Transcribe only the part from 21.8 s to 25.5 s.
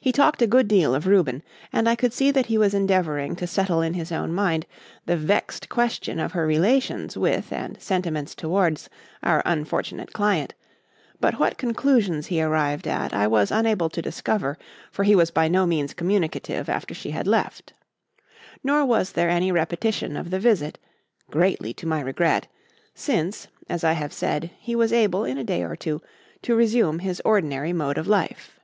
my regret since, as I have said, he was able, in a